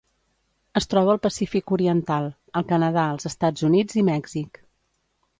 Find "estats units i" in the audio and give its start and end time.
3.31-4.05